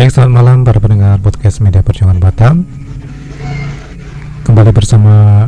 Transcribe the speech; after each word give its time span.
Baik, 0.00 0.16
selamat 0.16 0.32
malam 0.32 0.58
para 0.64 0.80
pendengar 0.80 1.20
podcast 1.20 1.60
Media 1.60 1.84
Perjuangan 1.84 2.16
Batam. 2.16 2.64
Kembali 4.48 4.72
bersama 4.72 5.44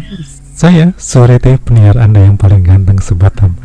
saya, 0.52 0.92
Surete, 1.00 1.56
penyiar 1.56 1.96
Anda 1.96 2.28
yang 2.28 2.36
paling 2.36 2.60
ganteng 2.60 3.00
sebatam. 3.00 3.56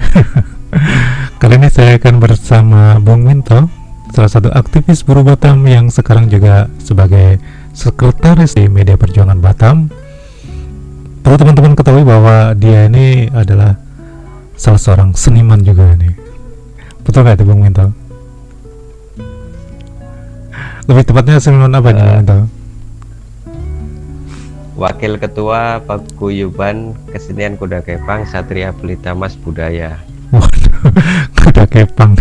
Kali 1.43 1.59
ini 1.59 1.67
saya 1.67 1.99
akan 1.99 2.23
bersama 2.23 3.03
Bung 3.03 3.27
Minto, 3.27 3.67
salah 4.15 4.31
satu 4.31 4.47
aktivis 4.47 5.03
buruh 5.03 5.27
Batam 5.27 5.59
yang 5.67 5.91
sekarang 5.91 6.31
juga 6.31 6.71
sebagai 6.79 7.35
sekretaris 7.75 8.55
di 8.55 8.71
Media 8.71 8.95
Perjuangan 8.95 9.43
Batam. 9.43 9.91
Perlu 11.19 11.35
teman-teman 11.35 11.75
ketahui 11.75 12.07
bahwa 12.07 12.55
dia 12.55 12.87
ini 12.87 13.27
adalah 13.35 13.75
salah 14.55 14.79
seorang 14.79 15.11
seniman 15.19 15.59
juga 15.67 15.99
nih. 15.99 16.15
Betul 17.03 17.27
nggak 17.27 17.43
itu 17.43 17.43
Bung 17.43 17.59
Minto? 17.59 18.06
Lebih 20.87 21.03
tepatnya 21.03 21.37
seniman 21.37 21.75
apa 21.75 21.91
nih 21.91 21.99
Bung 21.99 22.11
Eh, 22.11 22.17
Minto? 22.23 22.37
Wakil 24.77 25.17
Ketua 25.17 25.81
Paguyuban 25.83 26.93
Kesenian 27.09 27.57
Kuda 27.57 27.81
Kepang 27.81 28.23
Satria 28.23 28.71
Pelita 28.71 29.11
Mas 29.11 29.35
Budaya. 29.35 29.99
Waduh, 30.31 30.75
kuda 31.39 31.63
kepang. 31.67 32.13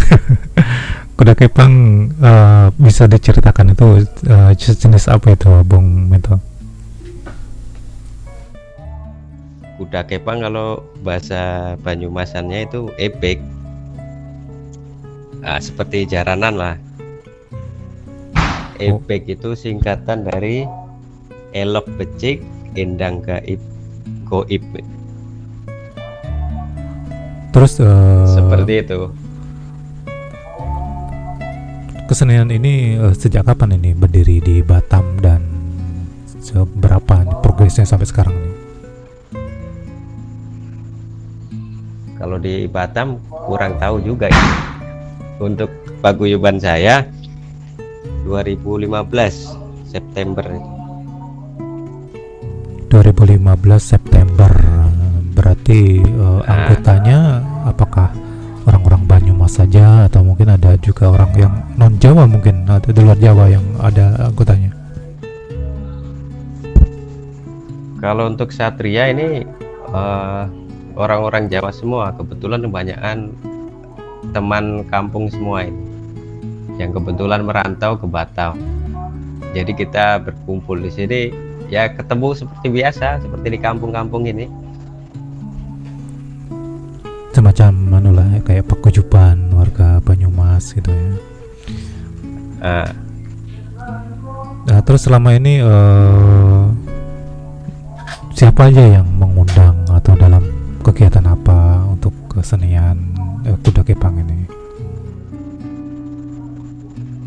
kuda 1.18 1.34
kepang 1.34 1.72
eh, 2.16 2.66
bisa 2.74 3.06
diceritakan 3.06 3.74
itu 3.76 3.86
eh, 4.26 4.50
jenis 4.56 5.06
apa 5.06 5.36
itu, 5.36 5.50
Bung 5.62 6.10
Minto? 6.10 6.38
Kuda 9.76 10.08
Kepang 10.08 10.40
kalau 10.40 10.80
bahasa 11.04 11.76
Banyumasannya 11.84 12.64
itu 12.64 12.88
ebek. 12.96 13.44
Ah, 15.44 15.60
seperti 15.60 16.08
jaranan 16.08 16.56
lah. 16.56 16.74
Oh. 18.76 19.00
Ebek 19.00 19.40
itu 19.40 19.56
singkatan 19.56 20.28
dari 20.28 20.68
elok 21.56 21.88
becik, 21.96 22.44
endang 22.76 23.24
gaib, 23.24 23.60
goib. 24.28 24.62
Terus 27.56 27.72
eh, 27.80 28.26
Seperti 28.28 28.74
itu. 28.84 29.00
kesenian 32.06 32.46
ini 32.54 32.94
eh, 32.94 33.14
sejak 33.16 33.42
kapan 33.48 33.80
ini 33.80 33.90
berdiri 33.90 34.38
di 34.38 34.62
Batam 34.62 35.18
dan 35.18 35.42
seberapa 36.38 37.26
nih 37.26 37.36
progresnya 37.42 37.82
sampai 37.82 38.06
sekarang 38.06 38.36
nih? 38.36 38.54
Kalau 42.16 42.38
di 42.38 42.68
Batam 42.70 43.18
kurang 43.28 43.80
tahu 43.82 44.04
juga 44.04 44.30
ya. 44.30 44.44
Untuk 45.36 45.68
paguyuban 46.00 46.56
saya 46.56 47.04
2015 48.26 49.54
September. 49.86 50.42
2015 52.90 53.46
September. 53.78 54.50
Berarti 55.30 56.02
eh, 56.02 56.40
Ah. 56.42 56.50
anggotanya 56.50 57.18
apakah 57.62 58.10
orang-orang 58.66 59.06
Banyumas 59.06 59.62
saja 59.62 60.10
atau 60.10 60.26
mungkin 60.26 60.50
ada 60.50 60.74
juga 60.82 61.14
orang 61.14 61.30
yang 61.38 61.54
non 61.78 61.94
Jawa 62.02 62.26
mungkin 62.26 62.66
atau 62.66 62.90
di 62.90 63.00
luar 63.06 63.14
Jawa 63.22 63.46
yang 63.46 63.62
ada 63.78 64.26
anggotanya? 64.26 64.74
Kalau 68.02 68.26
untuk 68.26 68.50
Satria 68.50 69.14
ini 69.14 69.46
eh, 69.94 70.42
orang-orang 70.98 71.46
Jawa 71.46 71.70
semua 71.70 72.10
kebetulan 72.18 72.66
kebanyakan 72.66 73.30
teman 74.34 74.82
kampung 74.90 75.30
semua 75.30 75.62
ini 75.62 75.95
yang 76.76 76.92
kebetulan 76.92 77.44
merantau 77.44 77.96
ke 77.96 78.06
Batam. 78.08 78.56
Jadi 79.52 79.72
kita 79.72 80.20
berkumpul 80.20 80.80
di 80.80 80.90
sini 80.92 81.20
ya 81.72 81.88
ketemu 81.88 82.36
seperti 82.36 82.66
biasa 82.68 83.24
seperti 83.24 83.56
di 83.56 83.58
kampung-kampung 83.60 84.28
ini. 84.28 84.66
semacam 87.36 88.00
manulah 88.00 88.24
kayak 88.48 88.64
paguyuban 88.64 89.52
warga 89.52 90.00
Banyumas 90.00 90.72
gitu 90.72 90.88
ya 90.88 91.12
Eh, 92.56 92.88
nah 94.66 94.80
terus 94.80 95.04
selama 95.04 95.36
ini 95.36 95.60
eh, 95.60 96.64
siapa 98.32 98.72
aja 98.72 98.98
yang 98.98 99.06
mengundang 99.20 99.84
atau 99.92 100.16
dalam 100.16 100.40
kegiatan 100.80 101.22
apa 101.28 101.84
untuk 101.84 102.16
kesenian 102.32 102.96
eh, 103.44 103.54
kuda 103.60 103.84
kepang 103.84 104.16
ini 104.24 104.48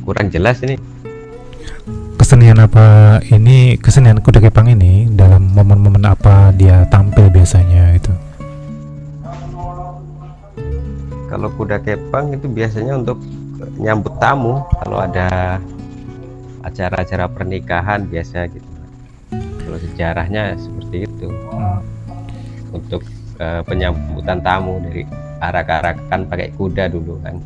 kurang 0.09 0.33
jelas 0.33 0.57
ini. 0.65 0.73
kesenian 2.17 2.57
apa 2.57 3.21
ini 3.29 3.77
kesenian 3.77 4.17
kuda 4.25 4.41
kepang 4.41 4.65
ini 4.73 5.05
dalam 5.13 5.53
momen-momen 5.53 6.01
apa 6.01 6.49
dia 6.57 6.81
tampil 6.89 7.29
biasanya 7.29 7.93
itu 7.93 8.09
Kalau 11.29 11.53
kuda 11.53 11.77
kepang 11.85 12.33
itu 12.33 12.49
biasanya 12.49 12.97
untuk 12.97 13.21
nyambut 13.77 14.17
tamu 14.17 14.65
kalau 14.81 14.97
ada 14.97 15.61
acara-acara 16.65 17.29
pernikahan 17.29 18.09
biasa 18.09 18.49
gitu. 18.49 18.69
Kalau 19.61 19.77
sejarahnya 19.77 20.57
seperti 20.57 21.05
itu. 21.05 21.29
Hmm. 21.29 21.85
untuk 22.69 23.01
eh, 23.37 23.61
penyambutan 23.65 24.41
tamu 24.41 24.81
dari 24.81 25.05
arak-arakan 25.41 26.25
pakai 26.29 26.49
kuda 26.57 26.89
dulu 26.89 27.17
kan 27.21 27.37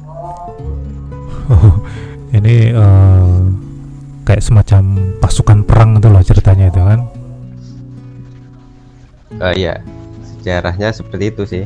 Oh, 1.52 1.76
ini 2.34 2.74
eh, 2.74 3.40
kayak 4.26 4.42
semacam 4.42 4.84
pasukan 5.22 5.62
perang 5.62 6.02
itu 6.02 6.10
loh 6.10 6.24
ceritanya 6.26 6.74
itu 6.74 6.82
kan? 6.82 7.00
Eh, 9.38 9.56
ya 9.62 9.78
sejarahnya 10.36 10.90
seperti 10.90 11.26
itu 11.30 11.44
sih. 11.46 11.64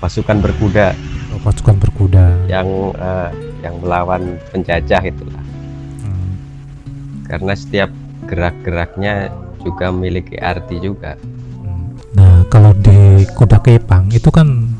Pasukan 0.00 0.40
berkuda. 0.40 0.96
Oh, 1.36 1.40
pasukan 1.44 1.76
berkuda. 1.76 2.48
Yang 2.48 2.68
eh, 2.96 3.30
yang 3.60 3.74
melawan 3.84 4.40
penjajah 4.50 5.02
itulah. 5.04 5.44
Hmm. 6.06 6.38
karena 7.26 7.58
setiap 7.58 7.90
gerak-geraknya 8.30 9.34
juga 9.66 9.90
memiliki 9.90 10.38
arti 10.38 10.78
juga. 10.78 11.18
Hmm. 11.62 11.98
Nah, 12.14 12.46
kalau 12.46 12.70
di 12.78 13.26
kuda 13.34 13.58
kepang 13.58 14.06
itu 14.14 14.30
kan 14.30 14.70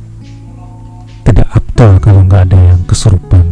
tidak 1.27 1.51
abdol 1.51 1.99
kalau 1.99 2.23
nggak 2.23 2.47
ada 2.47 2.59
yang 2.75 2.81
kesurupan. 2.87 3.46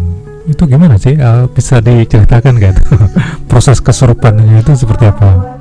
Itu 0.44 0.68
gimana 0.68 1.00
sih? 1.00 1.16
Eh, 1.16 1.44
bisa 1.52 1.80
diceritakan 1.80 2.60
itu? 2.60 2.84
Proses 3.50 3.80
kesurupannya 3.80 4.60
itu 4.60 4.72
seperti 4.76 5.08
apa? 5.08 5.54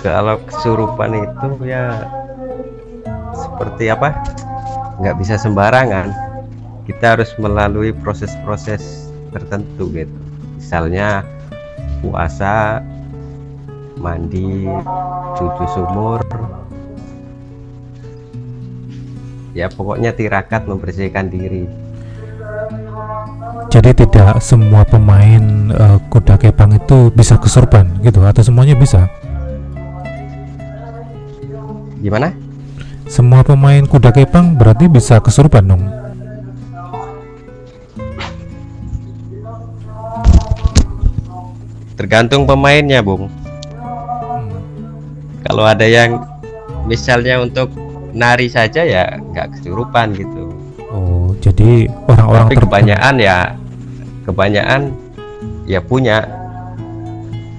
kalau 0.00 0.40
kesurupan 0.48 1.12
itu 1.12 1.48
ya 1.68 2.08
seperti 3.36 3.92
apa 3.92 4.16
nggak 5.00 5.16
bisa 5.20 5.36
sembarangan 5.36 6.08
kita 6.88 7.16
harus 7.16 7.30
melalui 7.36 7.92
proses-proses 7.92 9.12
tertentu 9.28 9.92
gitu 9.92 10.16
misalnya 10.56 11.20
puasa 12.00 12.80
mandi 14.00 14.64
cucu 15.36 15.64
sumur 15.68 16.24
ya 19.52 19.68
pokoknya 19.68 20.16
tirakat 20.16 20.64
membersihkan 20.64 21.28
diri 21.28 21.68
Jadi 23.70 23.94
tidak 23.94 24.42
semua 24.42 24.82
pemain 24.82 25.42
eh, 25.70 25.98
kuda 26.10 26.34
kepang 26.36 26.74
itu 26.74 27.08
bisa 27.14 27.38
kesurupan 27.38 28.02
gitu 28.02 28.18
atau 28.26 28.42
semuanya 28.42 28.74
bisa? 28.74 29.06
gimana 32.00 32.32
Semua 33.04 33.44
pemain 33.44 33.84
kuda 33.84 34.08
kepang 34.08 34.56
berarti 34.56 34.88
bisa 34.88 35.20
kesurupan 35.20 35.68
dong. 35.68 35.84
tergantung 41.96 42.48
pemainnya 42.48 43.04
bung 43.04 43.28
Hmm. 43.28 44.48
kalau 45.44 45.68
ada 45.68 45.84
yang 45.84 46.16
misalnya 46.88 47.44
untuk 47.44 47.68
nari 48.10 48.48
saja 48.48 48.80
ya 48.82 49.20
nggak 49.20 49.60
kesurupan 49.60 50.16
gitu 50.16 50.48
Oh, 50.90 51.30
jadi 51.38 51.86
orang-orang 52.10 52.50
kebanyakan 52.50 53.14
ya 53.22 53.54
kebanyakan 54.30 54.94
ya 55.66 55.82
punya 55.82 56.24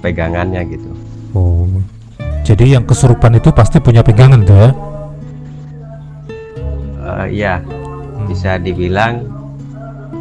pegangannya 0.00 0.64
gitu 0.66 0.90
Oh, 1.32 1.64
jadi 2.44 2.76
yang 2.76 2.84
kesurupan 2.84 3.36
itu 3.36 3.48
pasti 3.52 3.80
punya 3.80 4.04
pegangan 4.04 4.44
tuh 4.44 4.56
ya? 4.56 4.70
Eh, 7.02 7.26
iya 7.32 7.54
Hmm. 7.62 8.28
bisa 8.30 8.54
dibilang 8.56 9.26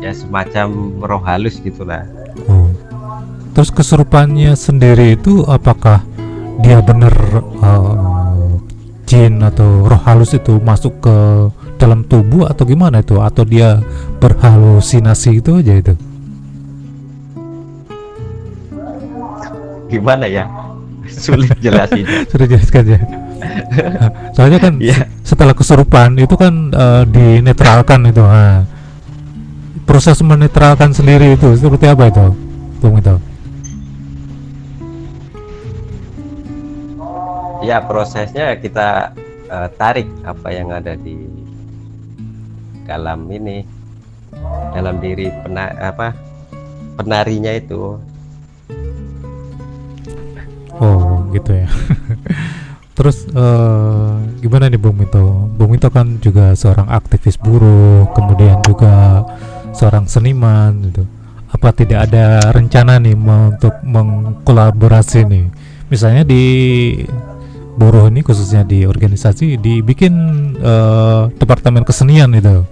ya 0.01 0.09
semacam 0.11 0.67
roh 0.99 1.21
halus 1.21 1.59
gitulah 1.59 2.03
Oh. 2.47 2.71
Terus 3.51 3.69
kesurupannya 3.69 4.55
sendiri 4.55 5.19
itu 5.19 5.43
apakah 5.43 5.99
dia 6.63 6.79
bener 6.79 7.11
uh, 7.59 8.55
jin 9.03 9.43
atau 9.43 9.83
roh 9.83 10.01
halus 10.07 10.31
itu 10.31 10.55
masuk 10.63 11.03
ke 11.03 11.15
dalam 11.75 12.07
tubuh 12.07 12.47
atau 12.47 12.63
gimana 12.63 13.03
itu 13.03 13.19
atau 13.19 13.43
dia 13.43 13.83
berhalusinasi 14.23 15.43
itu 15.43 15.59
aja 15.59 15.73
itu 15.75 15.93
gimana 19.91 20.25
ya? 20.25 20.47
Sulit 21.11 21.51
jelasin. 21.59 22.07
Sudah 22.31 22.47
jelaskan 22.47 22.83
ya. 22.87 22.99
Soalnya 24.35 24.59
kan 24.63 24.79
ya 24.79 25.11
setelah 25.27 25.51
kesurupan 25.51 26.15
itu 26.15 26.39
kan 26.39 26.71
eh, 26.71 27.03
dinetralkan 27.09 28.07
itu 28.07 28.23
nah. 28.23 28.63
proses 29.83 30.23
menetralkan 30.23 30.95
sendiri 30.95 31.35
itu 31.35 31.51
seperti 31.57 31.89
apa 31.89 32.07
itu 32.07 32.25
Bung 32.79 33.01
itu 33.01 33.17
ya 37.61 37.81
prosesnya 37.85 38.57
kita 38.57 39.13
eh, 39.49 39.67
tarik 39.77 40.09
apa 40.25 40.47
yang 40.53 40.73
ada 40.73 40.97
di 40.97 41.17
dalam 42.85 43.29
ini 43.29 43.63
dalam 44.73 44.97
diri 44.99 45.29
pena, 45.45 45.71
apa 45.77 46.11
penarinya 46.97 47.53
itu 47.53 47.95
oh 50.81 51.29
gitu 51.31 51.51
ya. 51.53 51.69
Terus 52.97 53.23
eh, 53.31 54.13
gimana 54.43 54.67
nih 54.67 54.81
Bung 54.81 54.99
Mito 54.99 55.47
Bung 55.55 55.71
Mito 55.71 55.87
kan 55.87 56.19
juga 56.19 56.53
seorang 56.57 56.91
aktivis 56.91 57.39
buruh 57.39 58.09
kemudian 58.17 58.59
juga 58.65 59.23
seorang 59.71 60.09
seniman 60.09 60.91
gitu. 60.91 61.07
Apa 61.51 61.71
tidak 61.75 62.09
ada 62.09 62.51
rencana 62.51 62.99
nih 62.99 63.15
untuk 63.15 63.75
mengkolaborasi 63.85 65.27
nih? 65.27 65.45
Misalnya 65.87 66.23
di 66.23 66.43
buruh 67.75 68.11
ini 68.11 68.23
khususnya 68.23 68.67
di 68.67 68.83
organisasi 68.83 69.55
dibikin 69.61 70.13
eh, 70.59 71.23
departemen 71.37 71.87
kesenian 71.87 72.33
itu. 72.35 72.65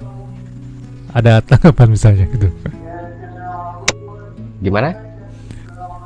Ada 1.10 1.42
tanggapan 1.42 1.88
misalnya 1.90 2.26
gitu? 2.30 2.54
Gimana 4.60 5.09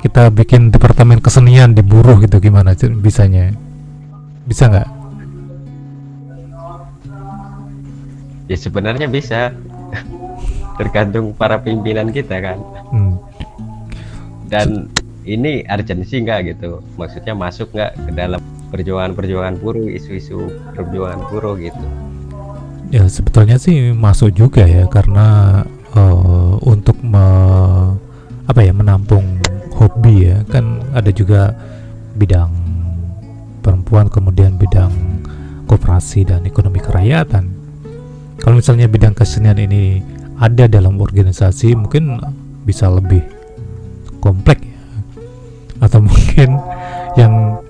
kita 0.04 0.28
bikin 0.28 0.68
departemen 0.68 1.16
kesenian 1.16 1.72
di 1.72 1.80
buruh 1.80 2.20
gitu 2.20 2.36
gimana 2.36 2.76
bisanya? 3.00 3.56
Bisa 4.44 4.68
nggak? 4.68 4.88
Ya 8.44 8.56
sebenarnya 8.60 9.08
bisa. 9.08 9.56
Tergantung 10.78 11.32
para 11.32 11.56
pimpinan 11.56 12.12
kita 12.12 12.36
kan. 12.44 12.58
Hmm. 12.92 13.16
dan 14.44 14.86
ini 15.24 15.64
urgensi 15.66 16.20
nggak 16.20 16.52
gitu? 16.52 16.84
Maksudnya 17.00 17.32
masuk 17.32 17.72
nggak 17.72 17.96
ke 17.96 18.10
dalam 18.12 18.38
perjuangan-perjuangan 18.70 19.56
buruh 19.58 19.88
isu-isu 19.88 20.52
perjuangan 20.76 21.24
buruh 21.32 21.56
gitu? 21.56 21.80
Ya 22.92 23.08
sebetulnya 23.08 23.56
sih 23.56 23.90
masuk 23.96 24.36
juga 24.36 24.68
ya 24.68 24.84
karena 24.86 25.64
eh, 25.96 26.54
untuk 26.62 27.00
me- 27.02 27.96
apa 28.44 28.60
ya 28.60 28.76
menampung 28.76 29.40
hobi 29.78 30.30
ya. 30.30 30.42
Kan 30.48 30.82
ada 30.94 31.10
juga 31.10 31.54
bidang 32.14 32.50
perempuan 33.64 34.12
kemudian 34.12 34.60
bidang 34.60 34.92
koperasi 35.64 36.28
dan 36.28 36.44
ekonomi 36.44 36.78
kerakyatan. 36.78 37.50
Kalau 38.38 38.60
misalnya 38.60 38.90
bidang 38.90 39.16
kesenian 39.16 39.56
ini 39.56 40.04
ada 40.36 40.68
dalam 40.68 41.00
organisasi 41.00 41.72
mungkin 41.78 42.20
bisa 42.68 42.90
lebih 42.90 43.24
kompleks 44.20 44.64
ya. 44.64 44.80
Atau 45.84 46.04
mungkin 46.04 46.60
yang 47.16 47.60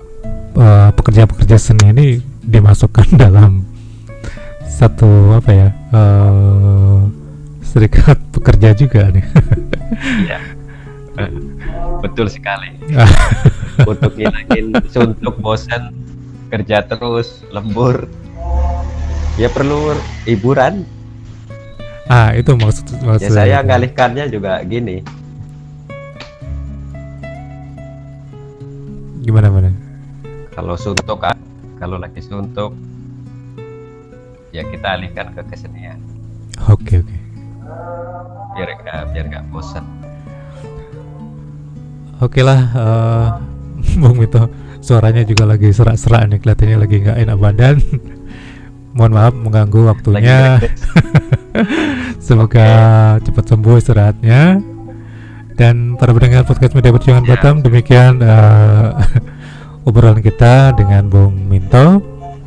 eh, 0.55 0.89
pekerja-pekerja 0.91 1.57
seni 1.59 1.91
ini 1.95 2.07
dimasukkan 2.43 3.15
dalam 3.23 3.63
satu 4.65 5.39
apa 5.39 5.51
ya 5.55 5.69
eh, 5.71 6.99
serikat 7.63 8.19
pekerja 8.35 8.75
juga 8.75 9.07
nih. 9.11 9.25
Iya. 10.27 10.39
betul 12.03 12.27
sekali. 12.27 12.75
Untuk 13.91 14.15
ngilangin 14.15 14.71
suntuk 14.87 15.35
bosan 15.43 15.91
kerja 16.51 16.85
terus 16.85 17.43
lembur. 17.51 18.07
Ya 19.35 19.51
perlu 19.51 19.91
hiburan. 20.23 20.87
Ah 22.07 22.31
itu 22.37 22.53
maksud 22.55 23.01
maksud 23.01 23.27
ya 23.27 23.29
saya 23.33 23.57
ngalihkannya 23.65 24.31
juga 24.31 24.61
gini. 24.63 25.03
Gimana 29.25 29.49
mana 29.49 29.73
kalau 30.55 30.79
suntuk 30.79 31.19
ah, 31.27 31.35
kalau 31.81 31.99
lagi 31.99 32.23
suntuk 32.23 32.71
ya 34.55 34.63
kita 34.63 34.95
alihkan 34.95 35.35
ke 35.35 35.43
kesenian. 35.51 35.99
Oke 36.71 37.03
oke. 37.03 37.17
Biar 38.55 38.69
nggak 38.79 39.01
biar 39.11 39.25
nggak 39.27 39.45
bosan 39.51 40.04
oke 42.21 42.41
lah 42.43 42.59
eh, 42.75 43.27
Bung 44.01 44.17
Mito 44.19 44.47
suaranya 44.85 45.25
juga 45.25 45.49
lagi 45.49 45.73
serak-serak 45.73 46.29
nih 46.29 46.37
kelihatannya 46.39 46.77
lagi 46.77 46.95
nggak 47.01 47.17
enak 47.25 47.37
badan. 47.41 47.75
Mohon 48.95 49.11
maaf 49.11 49.33
mengganggu 49.35 49.81
waktunya. 49.91 50.55
Semoga 52.25 52.67
cepat 53.19 53.45
sembuh 53.49 53.75
istirahatnya. 53.75 54.41
Dan 55.55 55.99
para 55.99 56.15
pendengar 56.15 56.47
podcast 56.47 56.75
media 56.75 56.95
perjuangan 56.95 57.27
Ya. 57.27 57.29
Batam 57.35 57.55
demikian 57.59 58.23
eh, 58.23 58.89
obrolan 59.83 60.23
kita 60.23 60.71
dengan 60.79 61.11
Bung 61.11 61.47
Minto 61.47 61.99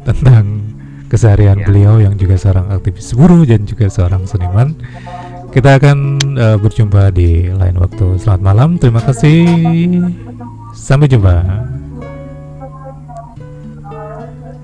tentang 0.08 0.72
keseharian 1.08 1.60
Ya. 1.60 1.66
beliau 1.68 1.94
yang 2.00 2.16
juga 2.16 2.36
seorang 2.36 2.68
aktivis 2.72 3.12
buruh 3.16 3.44
dan 3.44 3.64
juga 3.64 3.88
seorang 3.88 4.24
seniman 4.28 4.76
kita 5.52 5.80
akan 5.80 5.98
eh, 6.36 6.56
berjumpa 6.56 7.12
di 7.12 7.48
lain 7.52 7.76
waktu. 7.80 8.20
Selamat 8.20 8.42
malam 8.42 8.70
terima 8.76 9.00
kasih. 9.04 9.44
Sampai 10.76 11.10
jumpa 11.10 11.67